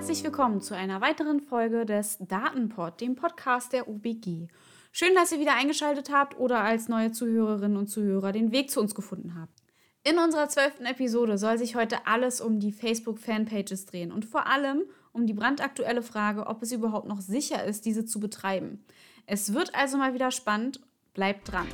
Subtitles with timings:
[0.00, 4.48] herzlich willkommen zu einer weiteren Folge des Datenpod, dem Podcast der UBG.
[4.92, 8.80] Schön, dass ihr wieder eingeschaltet habt oder als neue Zuhörerinnen und Zuhörer den Weg zu
[8.80, 9.52] uns gefunden habt.
[10.02, 14.84] In unserer zwölften Episode soll sich heute alles um die Facebook-Fanpages drehen und vor allem
[15.12, 18.82] um die brandaktuelle Frage, ob es überhaupt noch sicher ist, diese zu betreiben.
[19.26, 20.80] Es wird also mal wieder spannend.
[21.12, 21.66] Bleibt dran.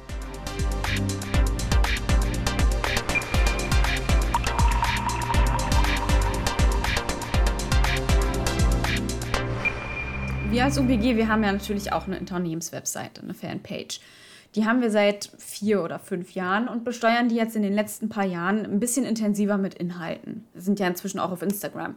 [10.57, 14.01] Wir als UBG, wir haben ja natürlich auch eine Unternehmenswebseite, eine Fanpage.
[14.55, 18.09] Die haben wir seit vier oder fünf Jahren und besteuern die jetzt in den letzten
[18.09, 20.47] paar Jahren ein bisschen intensiver mit Inhalten.
[20.55, 21.95] Wir sind ja inzwischen auch auf Instagram.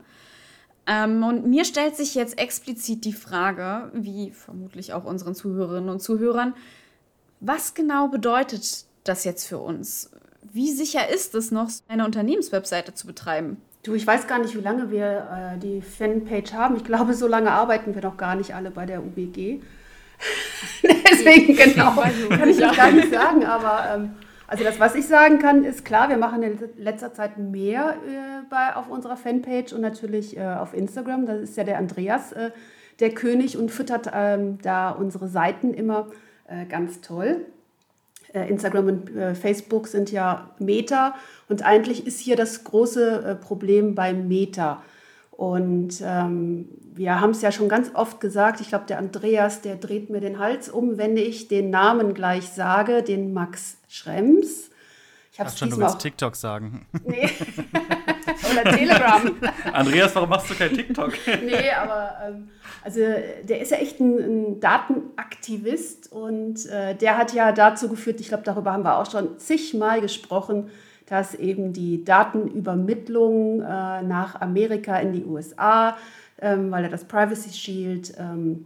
[0.87, 6.01] Ähm, und mir stellt sich jetzt explizit die Frage, wie vermutlich auch unseren Zuhörerinnen und
[6.01, 6.53] Zuhörern,
[7.39, 10.11] was genau bedeutet das jetzt für uns?
[10.51, 13.61] Wie sicher ist es noch, eine Unternehmenswebseite zu betreiben?
[13.83, 16.75] Du, ich weiß gar nicht, wie lange wir äh, die Fanpage haben.
[16.75, 19.61] Ich glaube, so lange arbeiten wir noch gar nicht alle bei der UBG.
[20.83, 21.95] Deswegen genau,
[22.29, 23.45] kann ich das gar nicht sagen.
[23.45, 24.11] Aber ähm,
[24.47, 28.43] also das, was ich sagen kann, ist klar, wir machen in letzter Zeit mehr äh,
[28.49, 31.25] bei, auf unserer Fanpage und natürlich äh, auf Instagram.
[31.25, 32.51] Das ist ja der Andreas, äh,
[32.99, 36.07] der König und füttert ähm, da unsere Seiten immer
[36.47, 37.45] äh, ganz toll.
[38.33, 41.15] Äh, Instagram und äh, Facebook sind ja Meta
[41.47, 44.83] und eigentlich ist hier das große äh, Problem beim Meta.
[45.31, 49.77] Und ähm, wir haben es ja schon ganz oft gesagt, ich glaube, der Andreas, der
[49.77, 54.69] dreht mir den Hals um, wenn ich den Namen gleich sage, den Max Schrems.
[55.31, 56.85] Ich habe schon, du willst TikTok sagen.
[57.03, 57.29] Nee.
[58.51, 59.21] Oder Telegram.
[59.73, 61.13] Andreas, warum machst du kein TikTok?
[61.43, 62.49] nee, aber ähm,
[62.83, 68.19] also der ist ja echt ein, ein Datenaktivist und äh, der hat ja dazu geführt,
[68.19, 70.69] ich glaube, darüber haben wir auch schon zigmal gesprochen,
[71.07, 75.97] dass eben die Datenübermittlung äh, nach Amerika in die USA,
[76.39, 78.65] ähm, weil er das Privacy Shield, ähm,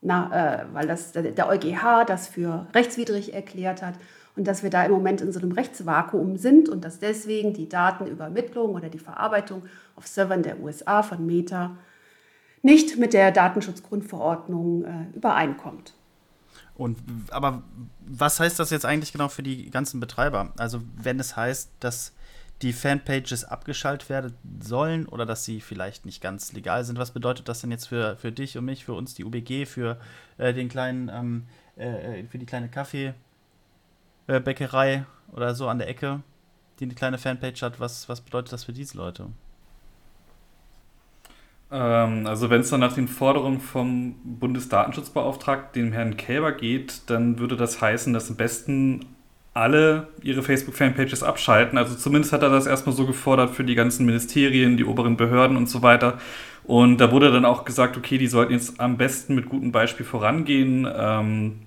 [0.00, 3.94] na, äh, weil das, der EuGH das für rechtswidrig erklärt hat
[4.36, 7.68] und dass wir da im Moment in so einem Rechtsvakuum sind und dass deswegen die
[7.68, 9.62] Datenübermittlung oder die Verarbeitung
[9.96, 11.76] auf Servern der USA von Meta
[12.62, 15.94] nicht mit der Datenschutzgrundverordnung äh, übereinkommt.
[16.74, 16.98] Und
[17.30, 17.62] aber
[18.04, 20.52] was heißt das jetzt eigentlich genau für die ganzen Betreiber?
[20.56, 22.12] Also wenn es heißt, dass
[22.62, 27.48] die Fanpages abgeschaltet werden sollen oder dass sie vielleicht nicht ganz legal sind, was bedeutet
[27.48, 29.98] das denn jetzt für, für dich und mich, für uns, die UBG, für
[30.38, 31.44] äh, den kleinen, ähm,
[31.76, 33.14] äh, für die kleine Kaffeebäckerei
[34.26, 35.02] äh,
[35.32, 36.20] oder so an der Ecke,
[36.78, 37.80] die eine kleine Fanpage hat?
[37.80, 39.26] Was, was bedeutet das für diese Leute?
[41.70, 47.38] Ähm, also wenn es dann nach den Forderungen vom Bundesdatenschutzbeauftragten, dem Herrn Kälber, geht, dann
[47.38, 49.06] würde das heißen, dass am besten
[49.54, 51.78] alle ihre Facebook-Fanpages abschalten.
[51.78, 55.56] Also zumindest hat er das erstmal so gefordert für die ganzen Ministerien, die oberen Behörden
[55.56, 56.18] und so weiter.
[56.64, 60.04] Und da wurde dann auch gesagt, okay, die sollten jetzt am besten mit gutem Beispiel
[60.04, 60.88] vorangehen.
[60.92, 61.60] Ähm,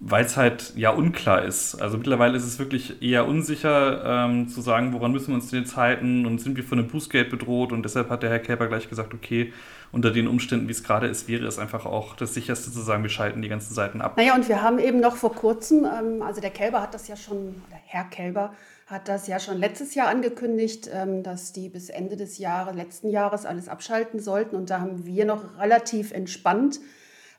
[0.00, 1.80] weil es halt ja unklar ist.
[1.80, 5.60] Also mittlerweile ist es wirklich eher unsicher ähm, zu sagen, woran müssen wir uns denn
[5.60, 8.66] jetzt halten und sind wir von einem Bußgeld bedroht und deshalb hat der Herr Käper
[8.66, 9.52] gleich gesagt, okay,
[9.92, 13.02] unter den Umständen, wie es gerade ist, wäre es einfach auch das sicherste zu sagen,
[13.02, 14.16] wir schalten die ganzen Seiten ab.
[14.16, 17.16] Naja, und wir haben eben noch vor kurzem, ähm, also der Kälber hat das ja
[17.16, 18.54] schon, oder Herr Kälber
[18.86, 23.10] hat das ja schon letztes Jahr angekündigt, ähm, dass die bis Ende des Jahres, letzten
[23.10, 26.80] Jahres alles abschalten sollten und da haben wir noch relativ entspannt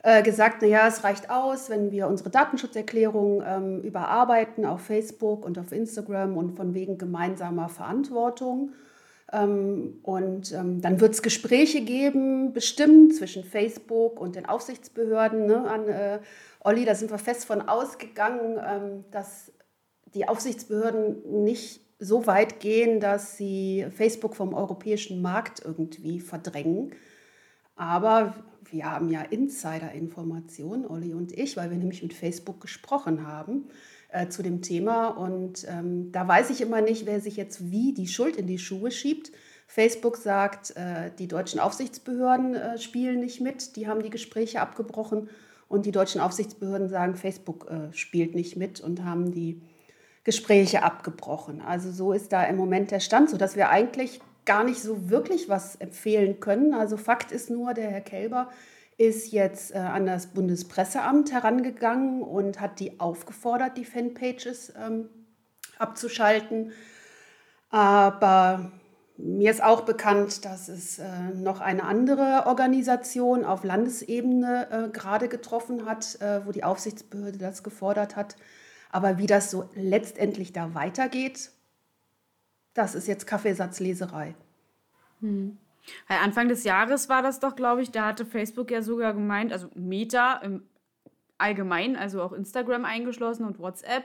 [0.03, 5.59] äh, gesagt, naja, es reicht aus, wenn wir unsere Datenschutzerklärung ähm, überarbeiten auf Facebook und
[5.59, 8.73] auf Instagram und von wegen gemeinsamer Verantwortung.
[9.31, 15.45] Ähm, und ähm, dann wird es Gespräche geben, bestimmt zwischen Facebook und den Aufsichtsbehörden.
[15.45, 16.19] Ne, an äh,
[16.61, 19.51] Olli, da sind wir fest von ausgegangen, ähm, dass
[20.13, 26.93] die Aufsichtsbehörden nicht so weit gehen, dass sie Facebook vom europäischen Markt irgendwie verdrängen.
[27.75, 28.33] Aber
[28.71, 33.65] wir haben ja Insider-Informationen, Olli und ich, weil wir nämlich mit Facebook gesprochen haben
[34.09, 35.09] äh, zu dem Thema.
[35.09, 38.59] Und ähm, da weiß ich immer nicht, wer sich jetzt wie die Schuld in die
[38.59, 39.31] Schuhe schiebt.
[39.67, 45.29] Facebook sagt, äh, die deutschen Aufsichtsbehörden äh, spielen nicht mit, die haben die Gespräche abgebrochen.
[45.67, 49.61] Und die deutschen Aufsichtsbehörden sagen, Facebook äh, spielt nicht mit und haben die
[50.25, 51.61] Gespräche abgebrochen.
[51.61, 55.49] Also so ist da im Moment der Stand, sodass wir eigentlich gar nicht so wirklich
[55.49, 56.73] was empfehlen können.
[56.73, 58.49] Also Fakt ist nur, der Herr Kelber
[59.01, 65.09] ist jetzt äh, an das Bundespresseamt herangegangen und hat die aufgefordert, die Fanpages ähm,
[65.79, 66.71] abzuschalten.
[67.71, 68.71] Aber
[69.17, 75.27] mir ist auch bekannt, dass es äh, noch eine andere Organisation auf Landesebene äh, gerade
[75.29, 78.35] getroffen hat, äh, wo die Aufsichtsbehörde das gefordert hat.
[78.91, 81.49] Aber wie das so letztendlich da weitergeht,
[82.75, 84.35] das ist jetzt Kaffeesatzleserei.
[85.21, 85.57] Hm.
[86.07, 89.51] Weil Anfang des Jahres war das doch, glaube ich, da hatte Facebook ja sogar gemeint,
[89.51, 90.63] also Meta im
[91.37, 94.03] Allgemeinen, also auch Instagram eingeschlossen und WhatsApp,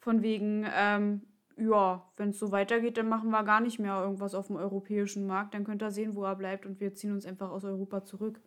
[0.00, 1.22] von wegen, ähm,
[1.56, 5.26] ja, wenn es so weitergeht, dann machen wir gar nicht mehr irgendwas auf dem europäischen
[5.26, 5.54] Markt.
[5.54, 8.40] Dann könnt ihr sehen, wo er bleibt und wir ziehen uns einfach aus Europa zurück.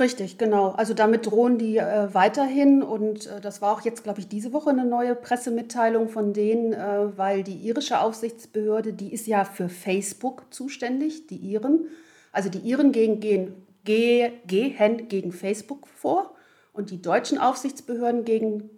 [0.00, 0.70] Richtig, genau.
[0.70, 4.52] Also damit drohen die äh, weiterhin und äh, das war auch jetzt, glaube ich, diese
[4.54, 9.68] Woche eine neue Pressemitteilung von denen, äh, weil die irische Aufsichtsbehörde, die ist ja für
[9.68, 11.88] Facebook zuständig, die Iren.
[12.32, 16.34] Also die Iren gehen, gehen, gehen gegen Facebook vor
[16.72, 18.70] und die deutschen Aufsichtsbehörden gegen,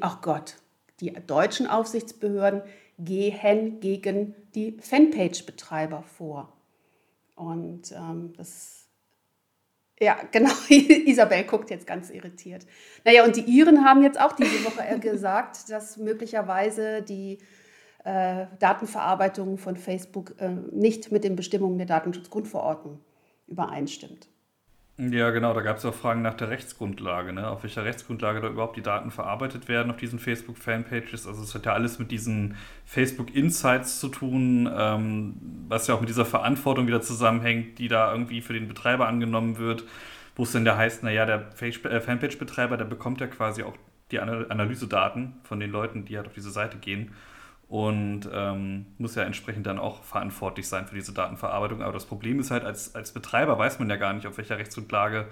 [0.00, 0.56] ach Gott,
[1.00, 2.62] die deutschen Aufsichtsbehörden
[2.98, 6.52] gehen gegen die Fanpage-Betreiber vor.
[7.34, 8.86] Und ähm, das,
[9.98, 12.66] ja, genau, Isabel guckt jetzt ganz irritiert.
[13.04, 17.38] Naja, und die Iren haben jetzt auch diese Woche äh, gesagt, dass möglicherweise die
[18.04, 23.00] äh, Datenverarbeitung von Facebook äh, nicht mit den Bestimmungen der Datenschutzgrundverordnung
[23.46, 24.28] übereinstimmt.
[24.96, 27.48] Ja, genau, da gab es auch Fragen nach der Rechtsgrundlage, ne?
[27.48, 31.26] auf welcher Rechtsgrundlage da überhaupt die Daten verarbeitet werden auf diesen Facebook-Fanpages.
[31.26, 35.36] Also es hat ja alles mit diesen Facebook-Insights zu tun, ähm,
[35.68, 39.56] was ja auch mit dieser Verantwortung wieder zusammenhängt, die da irgendwie für den Betreiber angenommen
[39.56, 39.84] wird,
[40.36, 43.76] wo es dann ja heißt, naja, der äh, Fanpage-Betreiber, der bekommt ja quasi auch
[44.10, 47.12] die Analysedaten von den Leuten, die halt auf diese Seite gehen
[47.70, 51.82] und ähm, muss ja entsprechend dann auch verantwortlich sein für diese Datenverarbeitung.
[51.82, 54.58] Aber das Problem ist halt, als, als Betreiber weiß man ja gar nicht, auf welcher
[54.58, 55.28] Rechtsgrundlage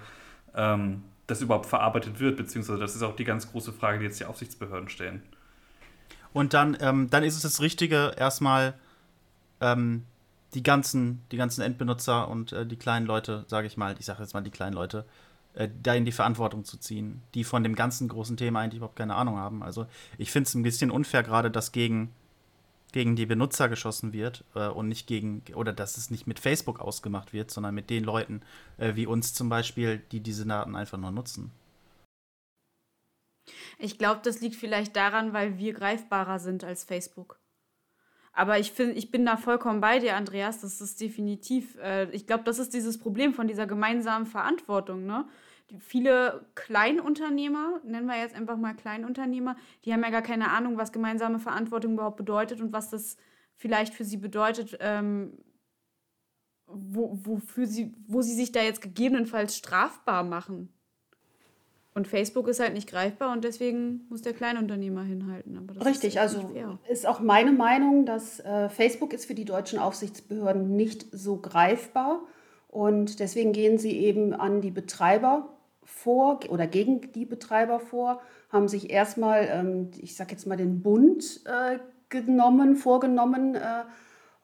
[0.55, 4.21] ähm, das überhaupt verarbeitet wird, beziehungsweise das ist auch die ganz große Frage, die jetzt
[4.21, 5.21] die Aufsichtsbehörden stellen.
[6.31, 8.73] Und dann, ähm, dann ist es das Richtige, erstmal
[9.59, 10.05] ähm,
[10.53, 14.21] die, ganzen, die ganzen Endbenutzer und äh, die kleinen Leute, sage ich mal, ich sage
[14.21, 15.03] jetzt mal die kleinen Leute,
[15.55, 18.95] äh, da in die Verantwortung zu ziehen, die von dem ganzen großen Thema eigentlich überhaupt
[18.95, 19.61] keine Ahnung haben.
[19.61, 19.87] Also
[20.17, 22.13] ich finde es ein bisschen unfair, gerade das gegen
[22.91, 26.79] gegen die Benutzer geschossen wird äh, und nicht gegen, oder dass es nicht mit Facebook
[26.79, 28.41] ausgemacht wird, sondern mit den Leuten
[28.77, 31.51] äh, wie uns zum Beispiel, die diese Daten einfach nur nutzen.
[33.77, 37.39] Ich glaube, das liegt vielleicht daran, weil wir greifbarer sind als Facebook.
[38.31, 40.61] Aber ich finde, ich bin da vollkommen bei dir, Andreas.
[40.61, 45.27] Das ist definitiv, äh, ich glaube, das ist dieses Problem von dieser gemeinsamen Verantwortung, ne?
[45.77, 49.55] Viele Kleinunternehmer, nennen wir jetzt einfach mal Kleinunternehmer,
[49.85, 53.17] die haben ja gar keine Ahnung, was gemeinsame Verantwortung überhaupt bedeutet und was das
[53.55, 55.37] vielleicht für sie bedeutet, ähm,
[56.65, 60.73] wo, wofür sie, wo sie sich da jetzt gegebenenfalls strafbar machen.
[61.95, 65.69] Und Facebook ist halt nicht greifbar und deswegen muss der Kleinunternehmer hinhalten.
[65.83, 66.55] Richtig, ist also
[66.87, 72.21] ist auch meine Meinung, dass äh, Facebook ist für die deutschen Aufsichtsbehörden nicht so greifbar
[72.67, 75.58] und deswegen gehen sie eben an die Betreiber
[75.89, 78.21] vor oder gegen die Betreiber vor,
[78.51, 83.83] haben sich erstmal, ähm, ich sage jetzt mal, den Bund äh, genommen, vorgenommen, äh,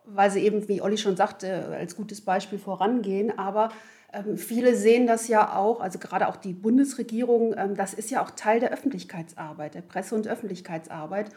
[0.06, 3.38] weil sie eben, wie Olli schon sagte, als gutes Beispiel vorangehen.
[3.38, 3.70] Aber
[4.14, 8.24] ähm, viele sehen das ja auch, also gerade auch die Bundesregierung, ähm, das ist ja
[8.24, 11.32] auch Teil der Öffentlichkeitsarbeit, der Presse- und Öffentlichkeitsarbeit.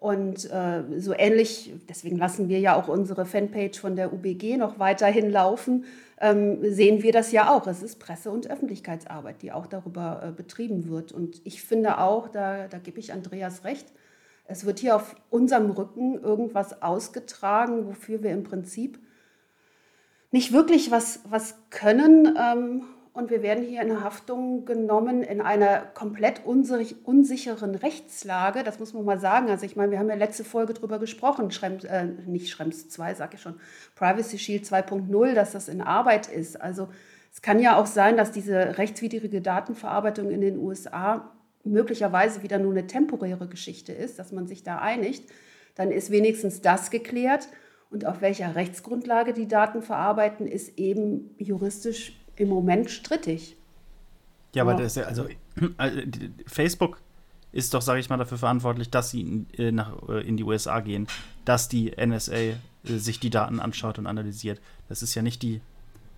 [0.00, 4.78] Und äh, so ähnlich, deswegen lassen wir ja auch unsere Fanpage von der UBG noch
[4.78, 5.86] weiterhin laufen,
[6.20, 7.66] ähm, sehen wir das ja auch.
[7.66, 11.10] Es ist Presse- und Öffentlichkeitsarbeit, die auch darüber äh, betrieben wird.
[11.10, 13.92] Und ich finde auch, da, da gebe ich Andreas recht,
[14.44, 19.00] es wird hier auf unserem Rücken irgendwas ausgetragen, wofür wir im Prinzip
[20.30, 22.36] nicht wirklich was, was können.
[22.40, 22.82] Ähm,
[23.18, 28.62] und wir werden hier in Haftung genommen in einer komplett unsicheren Rechtslage.
[28.62, 29.50] Das muss man mal sagen.
[29.50, 33.14] Also ich meine, wir haben ja letzte Folge darüber gesprochen, Schrems, äh, nicht Schrems 2,
[33.14, 33.58] sage ich schon,
[33.96, 36.60] Privacy Shield 2.0, dass das in Arbeit ist.
[36.60, 36.90] Also
[37.32, 41.32] es kann ja auch sein, dass diese rechtswidrige Datenverarbeitung in den USA
[41.64, 45.28] möglicherweise wieder nur eine temporäre Geschichte ist, dass man sich da einigt.
[45.74, 47.48] Dann ist wenigstens das geklärt.
[47.90, 53.56] Und auf welcher Rechtsgrundlage die Daten verarbeiten, ist eben juristisch im Moment strittig.
[54.54, 55.26] Ja, aber, ist ja, also,
[55.76, 56.00] also
[56.46, 57.00] Facebook
[57.52, 60.44] ist doch, sage ich mal, dafür verantwortlich, dass sie in, äh, nach, äh, in die
[60.44, 61.06] USA gehen,
[61.44, 64.60] dass die NSA äh, sich die Daten anschaut und analysiert.
[64.88, 65.60] Das ist ja nicht die,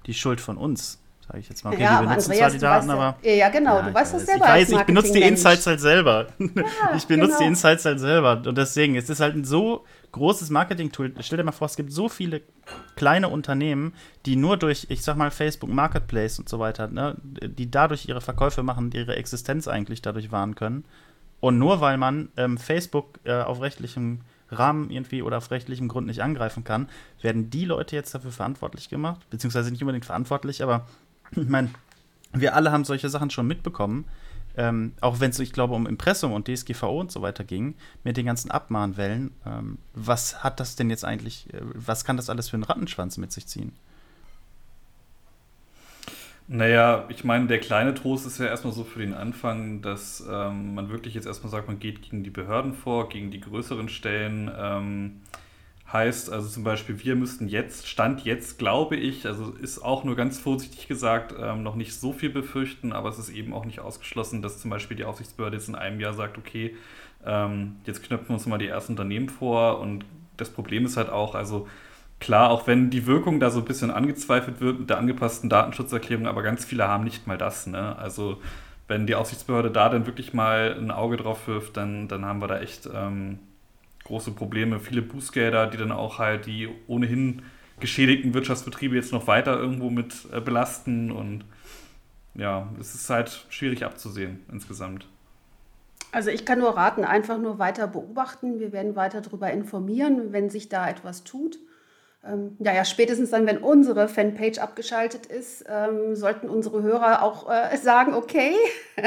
[0.07, 1.01] die Schuld von uns
[1.31, 1.73] sage ich jetzt mal.
[1.73, 3.17] Okay, ja, wir benutzen Andreas, zwar die Daten, aber.
[3.23, 4.45] Ja, genau, ja, du weißt das selber.
[4.47, 6.27] Ich weiß, ich benutze die Insights halt selber.
[6.97, 7.39] Ich benutze genau.
[7.39, 8.43] die Insights halt selber.
[8.45, 11.15] Und deswegen, es ist halt ein so großes Marketing-Tool.
[11.21, 12.43] Stell dir mal vor, es gibt so viele
[12.97, 13.95] kleine Unternehmen,
[14.27, 18.21] die nur durch, ich sag mal, Facebook Marketplace und so weiter, ne, die dadurch ihre
[18.21, 20.85] Verkäufe machen, ihre Existenz eigentlich dadurch wahren können.
[21.39, 24.21] Und nur weil man ähm, Facebook äh, auf rechtlichem
[24.51, 26.89] Rahmen irgendwie oder auf rechtlichem Grund nicht angreifen kann,
[27.23, 30.87] werden die Leute jetzt dafür verantwortlich gemacht, beziehungsweise nicht unbedingt verantwortlich, aber
[31.33, 31.71] ich meine,
[32.33, 34.05] wir alle haben solche Sachen schon mitbekommen.
[34.57, 38.17] Ähm, auch wenn es, ich glaube, um Impressum und DSGVO und so weiter ging, mit
[38.17, 39.31] den ganzen Abmahnwellen.
[39.47, 43.17] Ähm, was hat das denn jetzt eigentlich, äh, was kann das alles für einen Rattenschwanz
[43.17, 43.73] mit sich ziehen?
[46.49, 50.75] Naja, ich meine, der kleine Trost ist ja erstmal so für den Anfang, dass ähm,
[50.75, 54.51] man wirklich jetzt erstmal sagt, man geht gegen die Behörden vor, gegen die größeren Stellen.
[55.93, 60.15] Heißt also zum Beispiel, wir müssten jetzt, Stand jetzt, glaube ich, also ist auch nur
[60.15, 63.81] ganz vorsichtig gesagt, ähm, noch nicht so viel befürchten, aber es ist eben auch nicht
[63.81, 66.77] ausgeschlossen, dass zum Beispiel die Aufsichtsbehörde jetzt in einem Jahr sagt, okay,
[67.27, 70.05] ähm, jetzt knöpfen wir uns mal die ersten Unternehmen vor und
[70.37, 71.67] das Problem ist halt auch, also
[72.21, 76.27] Klar, auch wenn die Wirkung da so ein bisschen angezweifelt wird mit der angepassten Datenschutzerklärung,
[76.27, 77.67] aber ganz viele haben nicht mal das.
[77.67, 77.97] Ne?
[77.99, 78.41] Also
[78.89, 82.47] wenn die Aufsichtsbehörde da dann wirklich mal ein Auge drauf wirft, dann, dann haben wir
[82.47, 83.39] da echt ähm,
[84.11, 84.81] große Probleme.
[84.81, 87.43] Viele Bußgelder, die dann auch halt die ohnehin
[87.79, 91.11] geschädigten Wirtschaftsbetriebe jetzt noch weiter irgendwo mit äh, belasten.
[91.13, 91.45] Und
[92.35, 95.07] ja, es ist halt schwierig abzusehen insgesamt.
[96.13, 98.59] Also ich kann nur raten, einfach nur weiter beobachten.
[98.59, 101.59] Wir werden weiter darüber informieren, wenn sich da etwas tut
[102.23, 107.51] ähm, ja, ja, spätestens dann, wenn unsere Fanpage abgeschaltet ist, ähm, sollten unsere Hörer auch
[107.51, 108.55] äh, sagen, okay.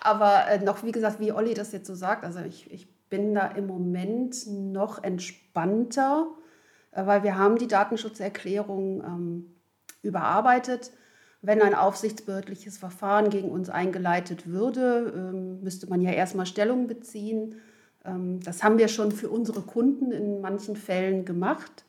[0.00, 3.34] Aber äh, noch, wie gesagt, wie Olli das jetzt so sagt, also ich, ich bin
[3.34, 6.28] da im Moment noch entspannter,
[6.92, 9.54] äh, weil wir haben die Datenschutzerklärung ähm,
[10.00, 10.92] überarbeitet.
[11.42, 17.56] Wenn ein aufsichtsbehördliches Verfahren gegen uns eingeleitet würde, ähm, müsste man ja erstmal Stellung beziehen.
[18.06, 21.84] Ähm, das haben wir schon für unsere Kunden in manchen Fällen gemacht.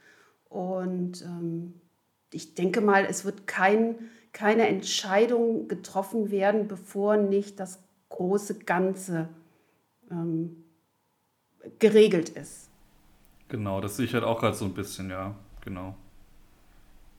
[0.49, 1.79] Und ähm,
[2.33, 3.95] ich denke mal, es wird kein,
[4.33, 9.29] keine Entscheidung getroffen werden, bevor nicht das große Ganze
[10.11, 10.62] ähm,
[11.79, 12.69] geregelt ist.
[13.49, 15.95] Genau, das sehe ich halt auch gerade so ein bisschen, ja, genau.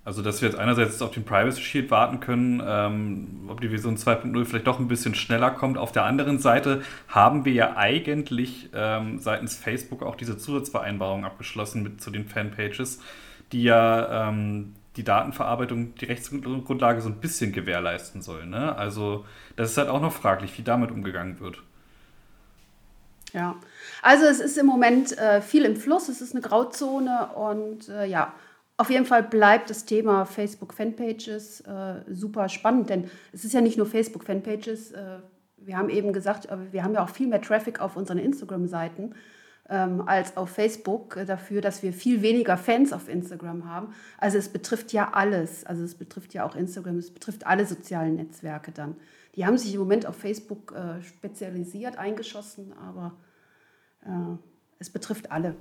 [0.04, 3.96] Also, dass wir jetzt einerseits auf den Privacy Shield warten können, ähm, ob die Version
[3.96, 5.78] 2.0 vielleicht doch ein bisschen schneller kommt.
[5.78, 11.82] Auf der anderen Seite haben wir ja eigentlich ähm, seitens Facebook auch diese Zusatzvereinbarung abgeschlossen
[11.82, 13.00] mit zu den Fanpages,
[13.52, 18.44] die ja ähm, die Datenverarbeitung, die Rechtsgrundlage so ein bisschen gewährleisten soll.
[18.44, 18.76] Ne?
[18.76, 19.24] Also,
[19.56, 21.62] das ist halt auch noch fraglich, wie damit umgegangen wird.
[23.32, 23.56] Ja,
[24.04, 28.04] also es ist im Moment äh, viel im Fluss, es ist eine Grauzone und äh,
[28.04, 28.34] ja,
[28.76, 33.78] auf jeden Fall bleibt das Thema Facebook-Fanpages äh, super spannend, denn es ist ja nicht
[33.78, 34.92] nur Facebook-Fanpages.
[34.92, 35.20] Äh,
[35.56, 39.14] wir haben eben gesagt, äh, wir haben ja auch viel mehr Traffic auf unseren Instagram-Seiten
[39.70, 43.94] ähm, als auf Facebook äh, dafür, dass wir viel weniger Fans auf Instagram haben.
[44.18, 45.64] Also es betrifft ja alles.
[45.64, 48.96] Also es betrifft ja auch Instagram, es betrifft alle sozialen Netzwerke dann.
[49.34, 53.16] Die haben sich im Moment auf Facebook spezialisiert, eingeschossen, aber
[54.78, 55.54] es betrifft alle.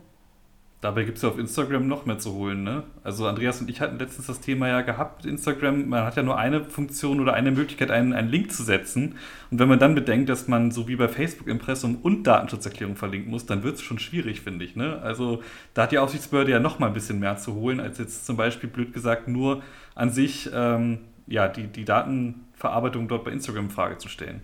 [0.83, 2.63] Dabei gibt es ja auf Instagram noch mehr zu holen.
[2.63, 2.83] Ne?
[3.05, 5.87] Also Andreas und ich hatten letztens das Thema ja gehabt Instagram.
[5.87, 9.15] Man hat ja nur eine Funktion oder eine Möglichkeit, einen, einen Link zu setzen.
[9.49, 13.31] Und wenn man dann bedenkt, dass man so wie bei Facebook Impressum und Datenschutzerklärung verlinken
[13.31, 14.75] muss, dann wird es schon schwierig, finde ich.
[14.75, 15.01] Ne?
[15.01, 15.41] Also
[15.73, 18.35] da hat die Aufsichtsbehörde ja noch mal ein bisschen mehr zu holen, als jetzt zum
[18.35, 19.63] Beispiel, blöd gesagt, nur
[19.95, 24.41] an sich ähm, ja, die, die Datenverarbeitung dort bei Instagram in Frage zu stellen.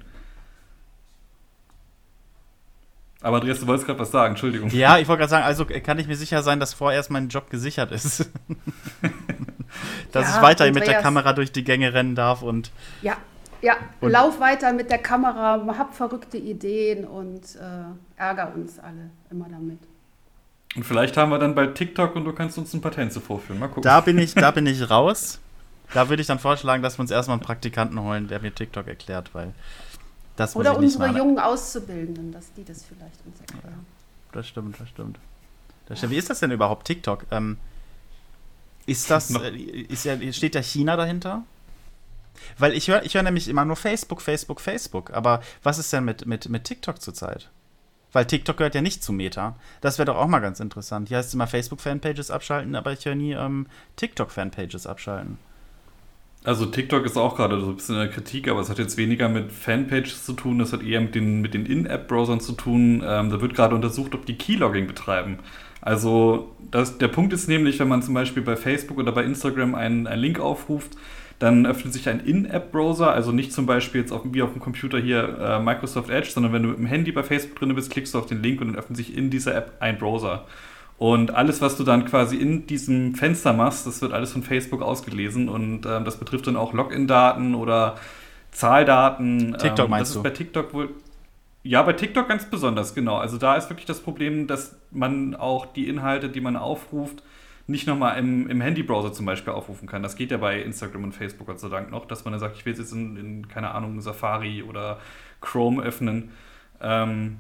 [3.21, 4.69] Aber Andreas, du wolltest gerade was sagen, Entschuldigung.
[4.69, 7.49] Ja, ich wollte gerade sagen, also kann ich mir sicher sein, dass vorerst mein Job
[7.49, 8.29] gesichert ist.
[10.11, 12.71] dass ja, ich weiterhin mit der Kamera durch die Gänge rennen darf und.
[13.01, 13.17] Ja,
[13.61, 19.09] ja, und lauf weiter mit der Kamera, hab verrückte Ideen und äh, ärger uns alle
[19.29, 19.79] immer damit.
[20.75, 23.59] Und vielleicht haben wir dann bald TikTok und du kannst uns ein Patent so vorführen.
[23.59, 23.83] Mal gucken.
[23.83, 25.39] Da bin ich, da bin ich raus.
[25.93, 28.88] Da würde ich dann vorschlagen, dass wir uns erstmal einen Praktikanten holen, der mir TikTok
[28.88, 29.53] erklärt, weil
[30.39, 33.86] das Oder unsere jungen Auszubildenden, dass die das vielleicht uns erklären.
[34.31, 35.19] Das stimmt, das stimmt.
[35.86, 36.13] Das stimmt.
[36.13, 37.25] Wie ist das denn überhaupt, TikTok?
[37.29, 37.58] Ähm,
[38.86, 41.43] ist das, äh, ist ja, steht da China dahinter?
[42.58, 45.12] Weil ich höre ich hör nämlich immer nur Facebook, Facebook, Facebook.
[45.12, 47.50] Aber was ist denn mit, mit, mit TikTok zurzeit?
[48.13, 49.55] Weil TikTok gehört ja nicht zu Meta.
[49.81, 51.10] Das wäre doch auch mal ganz interessant.
[51.10, 53.67] Hier heißt es immer Facebook-Fanpages abschalten, aber ich höre nie ähm,
[53.98, 55.38] TikTok-Fanpages abschalten.
[56.43, 58.96] Also TikTok ist auch gerade so ein bisschen in der Kritik, aber es hat jetzt
[58.96, 63.03] weniger mit Fanpages zu tun, das hat eher mit den, mit den In-App-Browsern zu tun.
[63.05, 65.39] Ähm, da wird gerade untersucht, ob die Keylogging betreiben.
[65.81, 69.75] Also das, der Punkt ist nämlich, wenn man zum Beispiel bei Facebook oder bei Instagram
[69.75, 70.91] einen, einen Link aufruft,
[71.39, 75.00] dann öffnet sich ein In-App-Browser, also nicht zum Beispiel jetzt auf, wie auf dem Computer
[75.00, 78.13] hier äh, Microsoft Edge, sondern wenn du mit dem Handy bei Facebook drin bist, klickst
[78.13, 80.46] du auf den Link und dann öffnet sich in dieser App ein Browser.
[81.00, 84.82] Und alles, was du dann quasi in diesem Fenster machst, das wird alles von Facebook
[84.82, 87.96] ausgelesen und ähm, das betrifft dann auch Login-Daten oder
[88.51, 89.56] Zahldaten.
[89.58, 90.89] TikTok ähm, meinst das ist bei TikTok wohl.
[91.63, 93.15] Ja, bei TikTok ganz besonders, genau.
[93.15, 97.24] Also da ist wirklich das Problem, dass man auch die Inhalte, die man aufruft,
[97.65, 100.03] nicht nochmal im, im Handybrowser zum Beispiel aufrufen kann.
[100.03, 102.58] Das geht ja bei Instagram und Facebook Gott sei Dank noch, dass man dann sagt,
[102.58, 105.00] ich will jetzt in, in keine Ahnung, Safari oder
[105.39, 106.32] Chrome öffnen.
[106.82, 107.38] Ähm,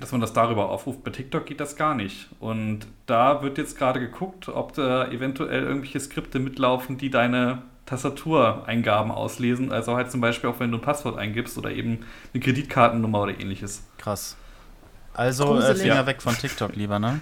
[0.00, 1.04] dass man das darüber aufruft.
[1.04, 2.28] Bei TikTok geht das gar nicht.
[2.40, 9.12] Und da wird jetzt gerade geguckt, ob da eventuell irgendwelche Skripte mitlaufen, die deine Tastatureingaben
[9.12, 12.00] auslesen, also halt zum Beispiel auch wenn du ein Passwort eingibst oder eben
[12.34, 13.86] eine Kreditkartennummer oder ähnliches.
[13.96, 14.36] Krass.
[15.14, 17.20] Also äh, Finger weg von TikTok lieber, ne?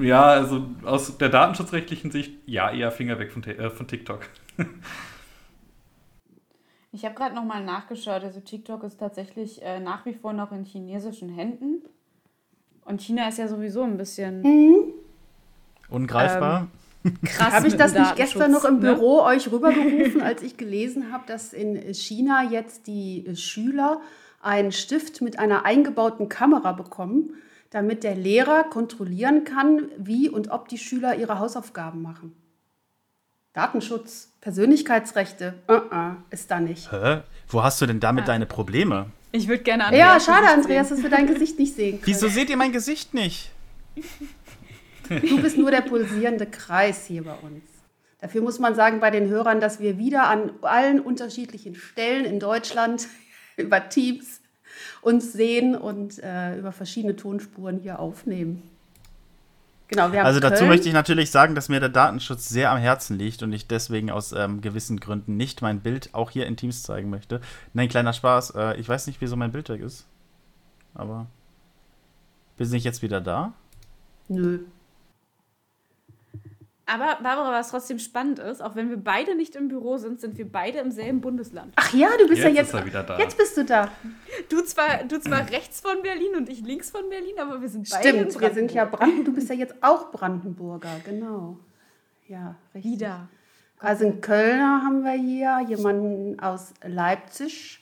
[0.00, 4.20] Ja, also aus der datenschutzrechtlichen Sicht, ja, eher Finger weg von, äh, von TikTok.
[6.94, 8.22] ich habe gerade nochmal nachgeschaut.
[8.22, 11.82] Also TikTok ist tatsächlich äh, nach wie vor noch in chinesischen Händen.
[12.84, 14.92] Und China ist ja sowieso ein bisschen mhm.
[15.88, 16.68] ungreifbar.
[17.04, 17.52] Ähm, krass.
[17.52, 18.94] Habe ich das nicht gestern noch im ne?
[18.94, 24.00] Büro euch rübergerufen, als ich gelesen habe, dass in China jetzt die Schüler
[24.40, 27.34] einen Stift mit einer eingebauten Kamera bekommen,
[27.70, 32.36] damit der Lehrer kontrollieren kann, wie und ob die Schüler ihre Hausaufgaben machen.
[33.54, 36.90] Datenschutz, Persönlichkeitsrechte, uh -uh, ist da nicht.
[36.90, 37.20] Hä?
[37.48, 38.34] Wo hast du denn damit ja.
[38.34, 39.06] deine Probleme?
[39.30, 40.26] Ich würde gerne Andreas.
[40.26, 42.06] Ja, schade, Andreas, dass wir dein Gesicht nicht sehen können.
[42.06, 43.50] Wieso seht ihr mein Gesicht nicht?
[45.08, 47.62] Du bist nur der pulsierende Kreis hier bei uns.
[48.20, 52.40] Dafür muss man sagen bei den Hörern, dass wir wieder an allen unterschiedlichen Stellen in
[52.40, 53.06] Deutschland
[53.56, 54.40] über Teams
[55.00, 58.62] uns sehen und äh, über verschiedene Tonspuren hier aufnehmen.
[59.88, 60.68] Genau, also dazu Köln.
[60.68, 64.10] möchte ich natürlich sagen, dass mir der Datenschutz sehr am Herzen liegt und ich deswegen
[64.10, 67.40] aus ähm, gewissen Gründen nicht mein Bild auch hier in Teams zeigen möchte.
[67.74, 68.54] Nein, kleiner Spaß.
[68.56, 70.06] Äh, ich weiß nicht, wieso mein Bild weg ist.
[70.94, 71.26] Aber.
[72.56, 73.52] Bin ich jetzt wieder da?
[74.28, 74.60] Nö.
[76.86, 80.36] Aber Barbara, was trotzdem spannend ist, auch wenn wir beide nicht im Büro sind, sind
[80.36, 81.72] wir beide im selben Bundesland.
[81.76, 82.68] Ach ja, du bist jetzt ja jetzt.
[82.68, 83.18] Ist er wieder da.
[83.18, 83.90] Jetzt bist du da.
[84.50, 87.88] Du zwar, du zwar rechts von Berlin und ich links von Berlin, aber wir sind
[87.88, 88.08] beide.
[88.08, 89.24] Stimmt, wir sind ja Brandenburg.
[89.24, 91.58] Du bist ja jetzt auch Brandenburger, genau.
[92.28, 92.92] Ja, richtig.
[92.92, 93.28] Wieder.
[93.78, 97.80] Also in Kölner haben wir hier jemanden aus Leipzig.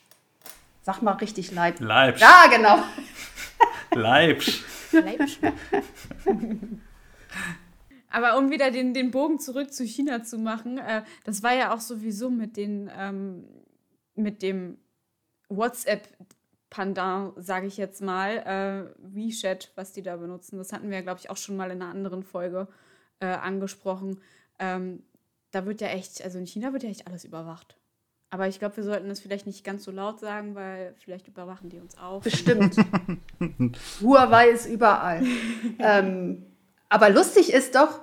[0.81, 1.85] Sag mal richtig Leipzig.
[1.85, 2.21] Leipzig.
[2.21, 2.83] Ja, genau.
[4.01, 4.63] Leipzig.
[4.91, 5.39] Leipzig.
[8.13, 11.73] Aber um wieder den, den Bogen zurück zu China zu machen, äh, das war ja
[11.73, 13.45] auch sowieso mit, den, ähm,
[14.13, 14.77] mit dem
[15.49, 20.59] WhatsApp-Pendant, sage ich jetzt mal, äh, WeChat, was die da benutzen.
[20.59, 22.67] Das hatten wir, glaube ich, auch schon mal in einer anderen Folge
[23.19, 24.21] äh, angesprochen.
[24.59, 25.01] Ähm,
[25.49, 27.77] da wird ja echt, also in China wird ja echt alles überwacht.
[28.29, 31.71] Aber ich glaube, wir sollten das vielleicht nicht ganz so laut sagen, weil vielleicht überwachen
[31.71, 32.21] die uns auch.
[32.21, 32.75] Bestimmt.
[34.01, 35.23] Huawei ist überall.
[35.79, 36.45] ähm,
[36.93, 38.01] aber lustig ist doch,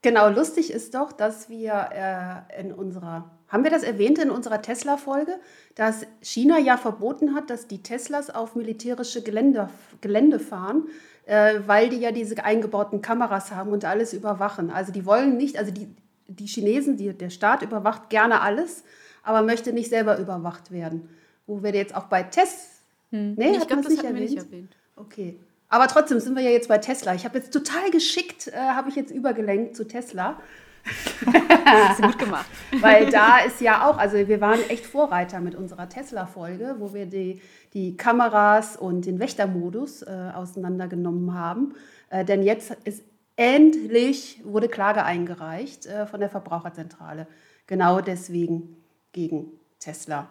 [0.00, 4.62] genau, lustig ist doch, dass wir äh, in unserer, haben wir das erwähnt in unserer
[4.62, 5.40] Tesla-Folge,
[5.74, 9.70] dass China ja verboten hat, dass die Teslas auf militärische Gelände,
[10.02, 10.86] Gelände fahren,
[11.26, 14.70] äh, weil die ja diese eingebauten Kameras haben und alles überwachen.
[14.70, 15.88] Also die wollen nicht, also die,
[16.28, 18.84] die Chinesen, die, der Staat überwacht gerne alles,
[19.24, 21.08] aber möchte nicht selber überwacht werden.
[21.48, 22.82] Wo wir jetzt auch bei Tests.
[23.10, 23.34] Hm.
[23.34, 24.30] Nee, ich glaube, das nicht erwähnt?
[24.30, 24.76] nicht erwähnt.
[24.94, 25.40] Okay.
[25.68, 27.14] Aber trotzdem sind wir ja jetzt bei Tesla.
[27.14, 30.40] Ich habe jetzt total geschickt, äh, habe ich jetzt übergelenkt zu Tesla.
[31.64, 32.46] Hast du gut gemacht.
[32.80, 37.06] Weil da ist ja auch, also wir waren echt Vorreiter mit unserer Tesla-Folge, wo wir
[37.06, 37.42] die,
[37.74, 41.74] die Kameras und den Wächtermodus äh, auseinandergenommen haben.
[42.08, 43.02] Äh, denn jetzt ist
[43.36, 47.26] endlich, wurde Klage eingereicht äh, von der Verbraucherzentrale.
[47.66, 48.76] Genau deswegen
[49.12, 50.28] gegen Tesla.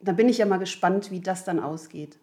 [0.00, 2.18] Da bin ich ja mal gespannt, wie das dann ausgeht.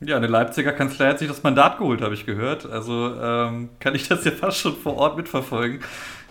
[0.00, 2.64] Ja, eine Leipziger Kanzlei hat sich das Mandat geholt, habe ich gehört.
[2.64, 5.80] Also ähm, kann ich das ja fast schon vor Ort mitverfolgen.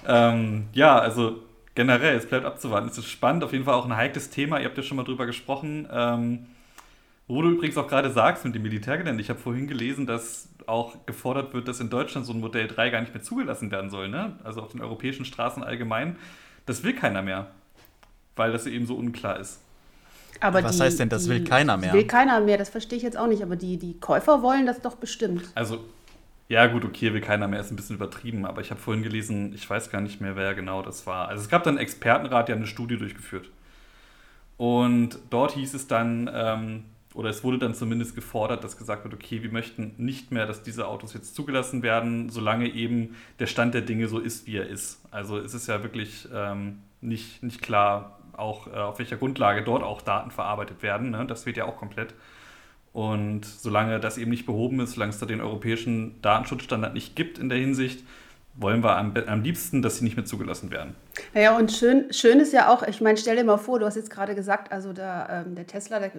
[0.07, 1.43] Ähm, ja, also
[1.75, 2.89] generell, es bleibt abzuwarten.
[2.89, 4.59] Es ist spannend, auf jeden Fall auch ein heikles Thema.
[4.59, 5.87] Ihr habt ja schon mal drüber gesprochen.
[5.91, 6.47] Ähm,
[7.27, 9.21] wo du übrigens auch gerade sagst mit dem Militärgelände.
[9.21, 12.89] Ich habe vorhin gelesen, dass auch gefordert wird, dass in Deutschland so ein Modell 3
[12.89, 14.09] gar nicht mehr zugelassen werden soll.
[14.09, 14.35] Ne?
[14.43, 16.15] Also auf den europäischen Straßen allgemein.
[16.65, 17.51] Das will keiner mehr,
[18.35, 19.61] weil das eben so unklar ist.
[20.39, 21.93] Aber Was die, heißt denn, das die, will keiner mehr?
[21.93, 23.43] Will keiner mehr, das verstehe ich jetzt auch nicht.
[23.43, 25.43] Aber die, die Käufer wollen das doch bestimmt.
[25.55, 25.79] Also,
[26.47, 28.45] ja, gut, okay, will keiner mehr, ist ein bisschen übertrieben.
[28.45, 31.27] Aber ich habe vorhin gelesen, ich weiß gar nicht mehr, wer genau das war.
[31.27, 33.49] Also, es gab dann einen Expertenrat, der eine Studie durchgeführt.
[34.57, 39.13] Und dort hieß es dann, ähm, oder es wurde dann zumindest gefordert, dass gesagt wird,
[39.13, 43.73] okay, wir möchten nicht mehr, dass diese Autos jetzt zugelassen werden, solange eben der Stand
[43.73, 45.01] der Dinge so ist, wie er ist.
[45.11, 49.83] Also es ist ja wirklich ähm, nicht, nicht klar, auch äh, auf welcher Grundlage dort
[49.83, 51.11] auch Daten verarbeitet werden.
[51.11, 51.25] Ne?
[51.27, 52.13] Das wird ja auch komplett.
[52.91, 57.37] Und solange das eben nicht behoben ist, solange es da den europäischen Datenschutzstandard nicht gibt
[57.37, 58.03] in der Hinsicht,
[58.55, 60.95] wollen wir am, am liebsten, dass sie nicht mehr zugelassen werden.
[61.33, 63.95] Naja, und schön, schön ist ja auch, ich meine, stell dir mal vor, du hast
[63.95, 66.11] jetzt gerade gesagt, also der, ähm, der Tesla, der,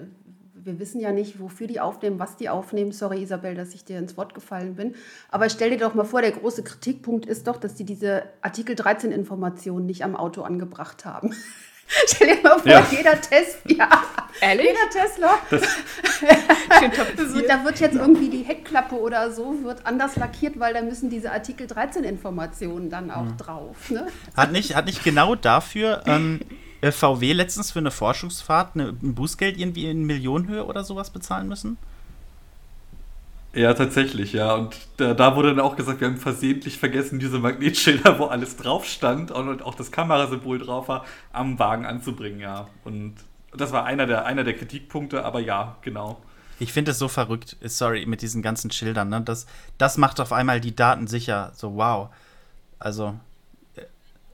[0.55, 2.93] wir wissen ja nicht, wofür die aufnehmen, was die aufnehmen.
[2.93, 4.95] Sorry, Isabel, dass ich dir ins Wort gefallen bin.
[5.31, 8.75] Aber stell dir doch mal vor, der große Kritikpunkt ist doch, dass die diese Artikel
[8.75, 11.35] 13-Informationen nicht am Auto angebracht haben.
[12.07, 12.87] Stell dir mal vor, ja.
[12.91, 13.89] jeder Test, ja.
[14.41, 14.67] Ehrlich?
[14.67, 15.39] Jeder Tesla.
[15.51, 15.63] Das
[17.49, 21.33] da wird jetzt irgendwie die Heckklappe oder so wird anders lackiert, weil da müssen diese
[21.33, 23.37] Artikel 13 Informationen dann auch mhm.
[23.37, 23.91] drauf.
[23.91, 24.07] Ne?
[24.37, 26.41] Hat, nicht, hat nicht genau dafür ähm,
[26.81, 31.49] äh, VW letztens für eine Forschungsfahrt eine, ein Bußgeld irgendwie in Millionenhöhe oder sowas bezahlen
[31.49, 31.77] müssen?
[33.53, 34.55] Ja, tatsächlich, ja.
[34.55, 38.57] Und da, da, wurde dann auch gesagt, wir haben versehentlich vergessen, diese Magnetschilder, wo alles
[38.57, 42.69] drauf stand und auch das Kamerasymbol drauf war, am Wagen anzubringen, ja.
[42.85, 43.15] Und
[43.57, 46.21] das war einer der, einer der Kritikpunkte, aber ja, genau.
[46.61, 49.21] Ich finde es so verrückt, sorry, mit diesen ganzen Schildern, ne?
[49.23, 49.47] Das,
[49.79, 51.53] das macht auf einmal die Daten sicher.
[51.55, 52.11] So, wow.
[52.79, 53.19] Also.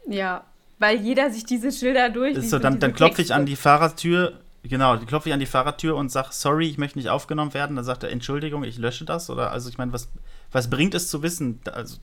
[0.09, 0.45] Ja,
[0.79, 2.37] weil jeder sich diese Schilder durch.
[2.37, 5.97] Ist so, dann, dann klopfe ich an die Fahrertür Genau, klopfe ich an die Fahrertür
[5.97, 7.77] und sage, sorry, ich möchte nicht aufgenommen werden.
[7.77, 9.31] Dann sagt er, Entschuldigung, ich lösche das.
[9.31, 10.09] Oder also ich meine, was,
[10.51, 11.61] was bringt es zu wissen?
[11.73, 11.99] Also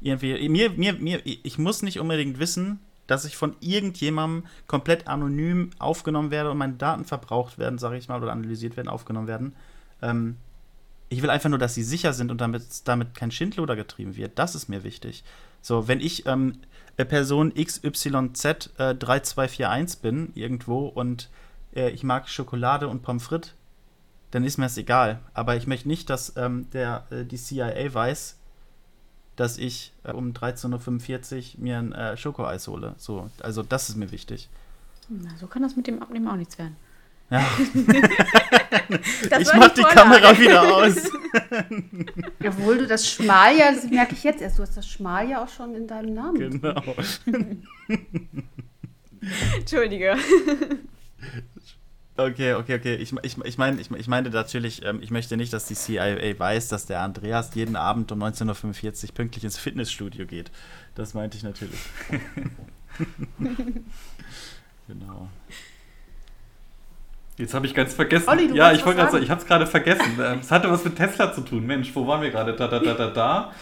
[0.00, 5.70] irgendwie, mir, mir, mir, ich muss nicht unbedingt wissen, dass ich von irgendjemandem komplett anonym
[5.78, 9.54] aufgenommen werde und meine Daten verbraucht werden, sage ich mal, oder analysiert werden, aufgenommen werden.
[10.02, 10.36] Ähm,
[11.08, 14.38] ich will einfach nur, dass sie sicher sind und damit, damit kein Schindluder getrieben wird.
[14.38, 15.24] Das ist mir wichtig.
[15.62, 16.58] So, wenn ich ähm,
[17.04, 18.44] Person XYZ
[18.78, 21.28] äh, 3241 bin irgendwo und
[21.74, 23.54] äh, ich mag Schokolade und Pommes frites,
[24.30, 25.20] dann ist mir das egal.
[25.32, 28.36] Aber ich möchte nicht, dass ähm, der, äh, die CIA weiß,
[29.36, 32.94] dass ich äh, um 13.45 Uhr mir ein äh, Schokoeis hole.
[32.98, 34.48] So, also das ist mir wichtig.
[35.08, 36.76] Na, so kann das mit dem Abnehmen auch nichts werden.
[37.30, 37.46] Ja.
[39.40, 40.96] ich mach die Kamera wieder aus.
[42.46, 45.42] Obwohl du das Schmal ja, das merke ich jetzt erst, du hast das Schmal ja
[45.42, 46.60] auch schon in deinem Namen.
[46.60, 46.82] Genau.
[49.58, 50.16] Entschuldige.
[52.18, 52.94] Okay, okay, okay.
[52.96, 56.36] Ich, ich, ich, mein, ich, ich meine natürlich, ähm, ich möchte nicht, dass die CIA
[56.36, 60.50] weiß, dass der Andreas jeden Abend um 19.45 Uhr pünktlich ins Fitnessstudio geht.
[60.96, 61.78] Das meinte ich natürlich.
[64.88, 65.28] genau.
[67.38, 68.28] Jetzt habe ich ganz vergessen.
[68.28, 70.18] Olli, ja, ich wollte gerade sagen, ich habe es gerade vergessen.
[70.20, 71.64] Ähm, es hatte was mit Tesla zu tun.
[71.64, 72.54] Mensch, wo waren wir gerade?
[72.54, 73.52] Da, da, da, da, da.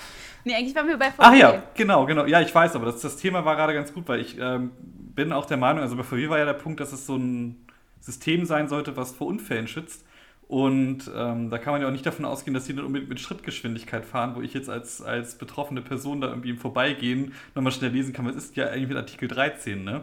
[0.44, 1.18] Nee, eigentlich waren wir bei VW.
[1.18, 2.24] Ach ja, genau, genau.
[2.24, 4.70] Ja, ich weiß, aber das, das Thema war gerade ganz gut, weil ich ähm,
[5.14, 7.66] bin auch der Meinung, also bei VW war ja der Punkt, dass es so ein
[8.00, 10.06] System sein sollte, was vor Unfällen schützt.
[10.48, 13.18] Und ähm, da kann man ja auch nicht davon ausgehen, dass die dann unbedingt mit
[13.20, 17.90] Schrittgeschwindigkeit fahren, wo ich jetzt als, als betroffene Person da irgendwie im Vorbeigehen nochmal schnell
[17.90, 20.02] lesen kann, was ist ja eigentlich mit Artikel 13, ne?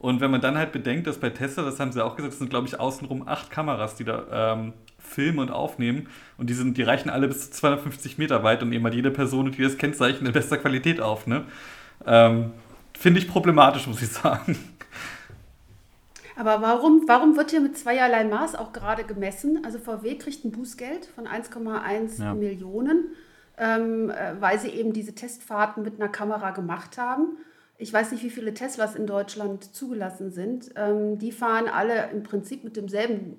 [0.00, 2.38] Und wenn man dann halt bedenkt, dass bei Tesla, das haben sie auch gesagt, das
[2.38, 6.08] sind glaube ich außenrum acht Kameras, die da ähm, filmen und aufnehmen.
[6.38, 9.10] Und die, sind, die reichen alle bis zu 250 Meter weit und nehmen halt jede
[9.10, 11.26] Person, die das Kennzeichen in bester Qualität auf.
[11.26, 11.44] Ne?
[12.06, 12.52] Ähm,
[12.98, 14.58] Finde ich problematisch, muss ich sagen.
[16.34, 19.62] Aber warum, warum wird hier mit zweierlei Maß auch gerade gemessen?
[19.66, 22.32] Also VW kriegt ein Bußgeld von 1,1 ja.
[22.32, 23.08] Millionen,
[23.58, 27.36] ähm, äh, weil sie eben diese Testfahrten mit einer Kamera gemacht haben
[27.80, 30.70] ich weiß nicht, wie viele Teslas in Deutschland zugelassen sind.
[30.76, 33.38] Ähm, die fahren alle im Prinzip mit demselben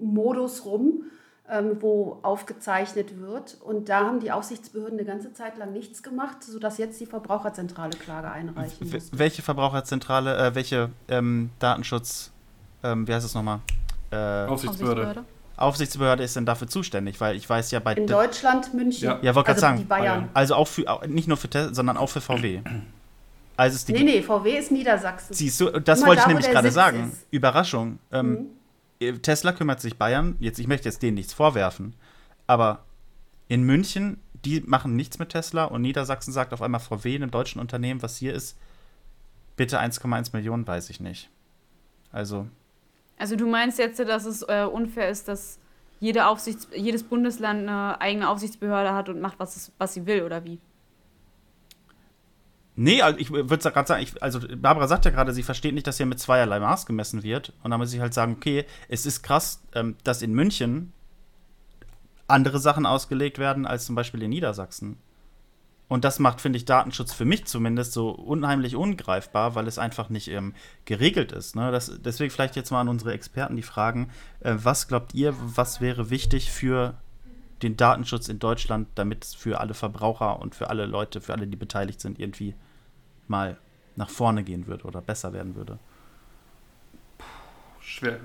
[0.00, 1.02] Modus rum,
[1.50, 3.58] ähm, wo aufgezeichnet wird.
[3.60, 7.98] Und da haben die Aufsichtsbehörden eine ganze Zeit lang nichts gemacht, sodass jetzt die Verbraucherzentrale
[7.98, 9.10] Klage einreichen muss.
[9.12, 12.30] Welche Verbraucherzentrale, äh, welche ähm, Datenschutz,
[12.84, 13.58] ähm, wie heißt es nochmal?
[14.12, 15.00] Äh, Aufsichtsbehörde.
[15.02, 15.24] Aufsichtsbehörde.
[15.56, 17.20] Aufsichtsbehörde ist denn dafür zuständig?
[17.20, 17.94] Weil ich weiß ja bei.
[17.94, 19.04] In Deutschland, München.
[19.04, 19.88] Ja, ja wollte also gerade sagen.
[19.88, 20.28] Bayern.
[20.32, 22.60] Also auch für, nicht nur für Tesla, sondern auch für VW.
[23.60, 25.34] Also ist die nee, nee, VW ist Niedersachsen.
[25.34, 27.10] Siehst du, das Immer wollte da, ich nämlich gerade sagen.
[27.12, 27.26] Ist.
[27.30, 27.98] Überraschung.
[28.10, 28.46] Ähm, mhm.
[29.00, 31.94] Äh, Tesla kümmert sich Bayern, jetzt, ich möchte jetzt denen nichts vorwerfen,
[32.46, 32.86] aber
[33.48, 37.60] in München, die machen nichts mit Tesla und Niedersachsen sagt auf einmal VW, einem deutschen
[37.60, 38.56] Unternehmen, was hier ist,
[39.56, 41.28] bitte 1,1 Millionen, weiß ich nicht.
[42.12, 42.46] Also.
[43.18, 45.58] Also du meinst jetzt, dass es äh, unfair ist, dass
[45.98, 50.22] jede Aufsichts jedes Bundesland eine eigene Aufsichtsbehörde hat und macht, was, es, was sie will,
[50.22, 50.58] oder wie?
[52.82, 55.86] Nee, also ich würde gerade sagen, ich, also Barbara sagt ja gerade, sie versteht nicht,
[55.86, 57.52] dass hier mit zweierlei Maß gemessen wird.
[57.62, 60.94] Und dann muss ich halt sagen, okay, es ist krass, ähm, dass in München
[62.26, 64.96] andere Sachen ausgelegt werden als zum Beispiel in Niedersachsen.
[65.88, 70.08] Und das macht, finde ich, Datenschutz für mich zumindest so unheimlich ungreifbar, weil es einfach
[70.08, 70.54] nicht ähm,
[70.86, 71.56] geregelt ist.
[71.56, 71.70] Ne?
[71.70, 74.08] Das, deswegen vielleicht jetzt mal an unsere Experten die Fragen,
[74.40, 76.94] äh, was glaubt ihr, was wäre wichtig für
[77.62, 81.46] den Datenschutz in Deutschland, damit es für alle Verbraucher und für alle Leute, für alle,
[81.46, 82.54] die beteiligt sind, irgendwie
[83.30, 83.56] mal
[83.96, 85.78] nach vorne gehen würde oder besser werden würde?
[87.80, 88.18] Schwer.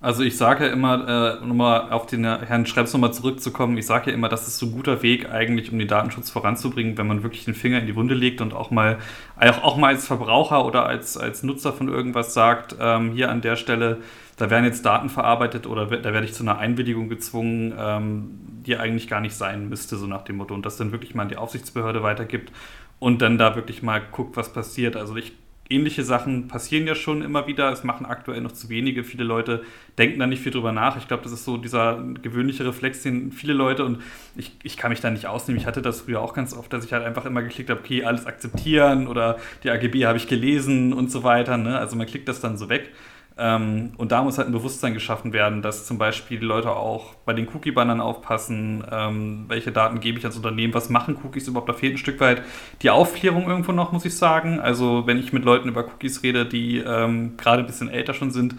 [0.00, 3.86] Also ich sage ja immer, äh, um mal auf den Herrn Schrems nochmal zurückzukommen, ich
[3.86, 7.08] sage ja immer, das ist so ein guter Weg eigentlich, um den Datenschutz voranzubringen, wenn
[7.08, 8.98] man wirklich den Finger in die Wunde legt und auch mal,
[9.36, 13.40] auch, auch mal als Verbraucher oder als, als Nutzer von irgendwas sagt, ähm, hier an
[13.40, 13.98] der Stelle,
[14.36, 18.30] da werden jetzt Daten verarbeitet oder da werde ich zu einer Einwilligung gezwungen, ähm,
[18.64, 20.54] die eigentlich gar nicht sein müsste, so nach dem Motto.
[20.54, 22.52] Und das dann wirklich mal an die Aufsichtsbehörde weitergibt
[22.98, 24.96] und dann da wirklich mal guckt, was passiert.
[24.96, 25.32] Also ich,
[25.70, 27.70] ähnliche Sachen passieren ja schon immer wieder.
[27.70, 29.04] Es machen aktuell noch zu wenige.
[29.04, 29.62] Viele Leute
[29.98, 30.96] denken da nicht viel drüber nach.
[30.96, 34.02] Ich glaube, das ist so dieser gewöhnliche Reflex, den viele Leute und
[34.36, 35.60] ich, ich kann mich da nicht ausnehmen.
[35.60, 38.04] Ich hatte das früher auch ganz oft, dass ich halt einfach immer geklickt habe, okay,
[38.04, 41.56] alles akzeptieren oder die AGB habe ich gelesen und so weiter.
[41.56, 41.78] Ne?
[41.78, 42.92] Also man klickt das dann so weg.
[43.40, 47.14] Ähm, und da muss halt ein Bewusstsein geschaffen werden, dass zum Beispiel die Leute auch
[47.24, 51.68] bei den Cookie-Bannern aufpassen, ähm, welche Daten gebe ich als Unternehmen, was machen Cookies überhaupt.
[51.68, 52.42] Da fehlt ein Stück weit
[52.82, 54.58] die Aufklärung irgendwo noch, muss ich sagen.
[54.58, 58.32] Also wenn ich mit Leuten über Cookies rede, die ähm, gerade ein bisschen älter schon
[58.32, 58.56] sind,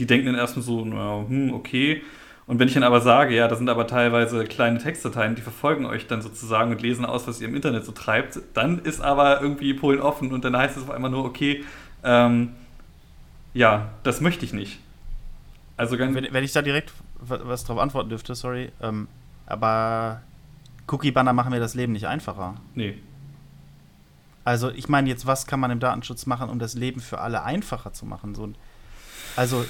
[0.00, 2.02] die denken dann erstmal so, na, hm, okay.
[2.48, 5.86] Und wenn ich dann aber sage, ja, da sind aber teilweise kleine Textdateien, die verfolgen
[5.86, 9.40] euch dann sozusagen und lesen aus, was ihr im Internet so treibt, dann ist aber
[9.40, 11.64] irgendwie Polen offen und dann heißt es auf einmal nur, okay,
[12.04, 12.50] ähm,
[13.56, 14.78] ja, das möchte ich nicht.
[15.78, 19.08] Also wenn, wenn ich da direkt was drauf antworten dürfte, sorry, ähm,
[19.46, 20.20] aber
[20.88, 22.56] Cookie-Banner machen mir das Leben nicht einfacher.
[22.74, 22.98] Nee.
[24.44, 27.42] Also ich meine jetzt, was kann man im Datenschutz machen, um das Leben für alle
[27.42, 28.34] einfacher zu machen?
[28.34, 28.52] So,
[29.36, 29.64] also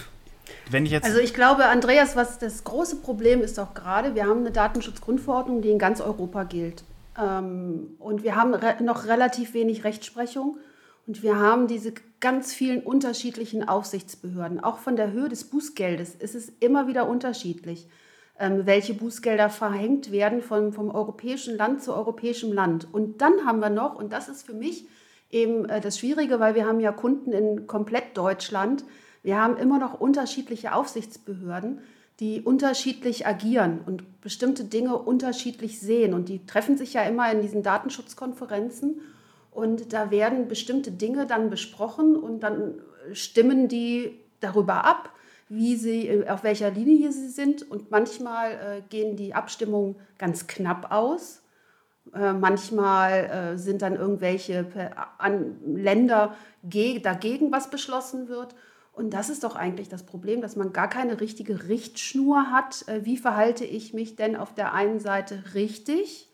[0.70, 4.26] wenn ich jetzt also ich glaube, Andreas, was das große Problem ist auch gerade, wir
[4.26, 6.82] haben eine Datenschutzgrundverordnung, die in ganz Europa gilt.
[7.18, 10.58] Ähm, und wir haben re noch relativ wenig Rechtsprechung.
[11.06, 14.60] Und wir haben diese ganz vielen unterschiedlichen Aufsichtsbehörden.
[14.60, 17.88] Auch von der Höhe des Bußgeldes ist es immer wieder unterschiedlich,
[18.38, 22.92] ähm, welche Bußgelder verhängt werden von, vom europäischen Land zu europäischem Land.
[22.92, 24.86] Und dann haben wir noch, und das ist für mich
[25.30, 28.84] eben äh, das Schwierige, weil wir haben ja Kunden in komplett Deutschland,
[29.22, 31.80] wir haben immer noch unterschiedliche Aufsichtsbehörden,
[32.20, 36.14] die unterschiedlich agieren und bestimmte Dinge unterschiedlich sehen.
[36.14, 39.00] Und die treffen sich ja immer in diesen Datenschutzkonferenzen
[39.56, 42.74] und da werden bestimmte Dinge dann besprochen und dann
[43.12, 45.10] stimmen die darüber ab,
[45.48, 47.68] wie sie, äh, auf welcher Linie sie sind.
[47.68, 51.42] Und manchmal äh, gehen die Abstimmungen ganz knapp aus.
[52.14, 54.66] Äh, manchmal äh, sind dann irgendwelche
[55.16, 58.54] an Länder dagegen, was beschlossen wird.
[58.92, 62.86] Und das ist doch eigentlich das Problem, dass man gar keine richtige Richtschnur hat.
[62.88, 66.25] Äh, wie verhalte ich mich denn auf der einen Seite richtig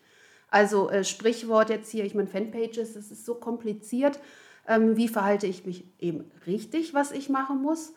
[0.53, 4.19] also äh, Sprichwort jetzt hier, ich meine Fanpages, das ist so kompliziert.
[4.67, 7.93] Ähm, wie verhalte ich mich eben richtig, was ich machen muss?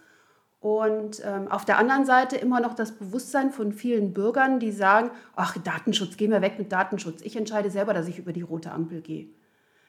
[0.58, 5.10] Und ähm, auf der anderen Seite immer noch das Bewusstsein von vielen Bürgern, die sagen,
[5.34, 7.20] ach, Datenschutz, gehen wir weg mit Datenschutz.
[7.20, 9.28] Ich entscheide selber, dass ich über die rote Ampel gehe.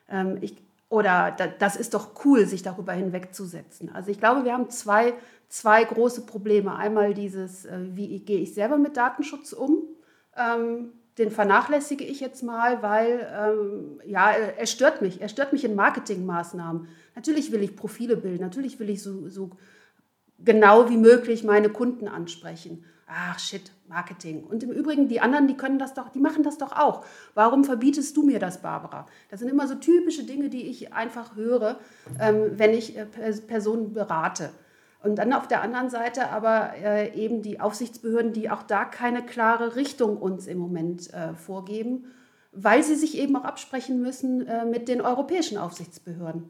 [0.10, 0.58] Ähm, ich,
[0.90, 3.96] oder da, das ist doch cool, sich darüber hinwegzusetzen.
[3.96, 5.14] Also ich glaube, wir haben zwei,
[5.48, 6.76] zwei große Probleme.
[6.76, 9.84] Einmal dieses, äh, wie gehe ich selber mit Datenschutz um?
[10.36, 15.20] Ähm, den vernachlässige ich jetzt mal, weil ähm, ja, er stört mich.
[15.22, 16.88] Er stört mich in Marketingmaßnahmen.
[17.16, 19.50] Natürlich will ich Profile bilden, natürlich will ich so, so
[20.40, 22.86] genau wie möglich meine Kunden ansprechen.
[23.08, 24.44] Ach shit, Marketing.
[24.44, 27.06] Und im Übrigen, die anderen, die können das doch, die machen das doch auch.
[27.34, 29.06] Warum verbietest du mir das, Barbara?
[29.30, 31.80] Das sind immer so typische Dinge, die ich einfach höre,
[32.20, 34.50] ähm, wenn ich äh, Personen berate.
[35.04, 39.26] Und dann auf der anderen Seite aber äh, eben die Aufsichtsbehörden, die auch da keine
[39.26, 42.06] klare Richtung uns im Moment äh, vorgeben,
[42.52, 46.50] weil sie sich eben auch absprechen müssen äh, mit den europäischen Aufsichtsbehörden.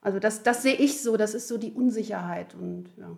[0.00, 2.54] Also das, das sehe ich so, das ist so die Unsicherheit.
[2.54, 3.16] Und, ja.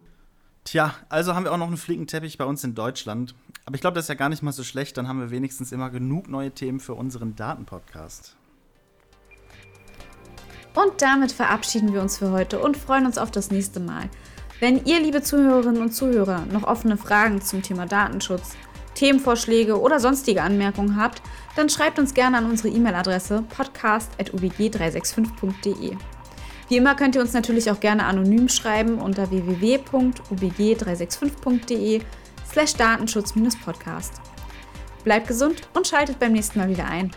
[0.65, 3.35] Tja, also haben wir auch noch einen Flickenteppich bei uns in Deutschland.
[3.65, 4.97] Aber ich glaube, das ist ja gar nicht mal so schlecht.
[4.97, 8.37] Dann haben wir wenigstens immer genug neue Themen für unseren Datenpodcast.
[10.75, 14.09] Und damit verabschieden wir uns für heute und freuen uns auf das nächste Mal.
[14.61, 18.57] Wenn ihr, liebe Zuhörerinnen und Zuhörer, noch offene Fragen zum Thema Datenschutz,
[18.95, 21.23] Themenvorschläge oder sonstige Anmerkungen habt,
[21.57, 25.97] dann schreibt uns gerne an unsere E-Mail-Adresse podcast.ubg365.de.
[26.69, 32.01] Wie immer könnt ihr uns natürlich auch gerne anonym schreiben unter www.ubg365.de
[32.51, 34.15] slash Datenschutz-Podcast.
[35.05, 37.11] Bleibt gesund und schaltet beim nächsten Mal wieder ein.